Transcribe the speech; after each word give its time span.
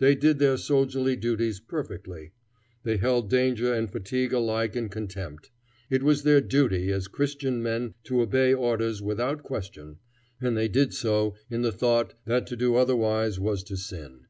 They 0.00 0.14
did 0.14 0.38
their 0.38 0.58
soldierly 0.58 1.16
duties 1.16 1.58
perfectly. 1.58 2.32
They 2.82 2.98
held 2.98 3.30
danger 3.30 3.72
and 3.72 3.90
fatigue 3.90 4.34
alike 4.34 4.76
in 4.76 4.90
contempt. 4.90 5.50
It 5.88 6.02
was 6.02 6.24
their 6.24 6.42
duty 6.42 6.92
as 6.92 7.08
Christian 7.08 7.62
men 7.62 7.94
to 8.04 8.20
obey 8.20 8.52
orders 8.52 9.00
without 9.00 9.42
question, 9.42 9.96
and 10.42 10.58
they 10.58 10.68
did 10.68 10.92
so 10.92 11.36
in 11.48 11.62
the 11.62 11.72
thought 11.72 12.12
that 12.26 12.46
to 12.48 12.54
do 12.56 12.74
otherwise 12.76 13.40
was 13.40 13.62
to 13.64 13.78
sin. 13.78 14.26